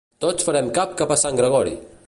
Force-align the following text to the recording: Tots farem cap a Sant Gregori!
Tots 0.23 0.47
farem 0.47 0.71
cap 0.79 1.03
a 1.05 1.19
Sant 1.25 1.39
Gregori! 1.43 1.77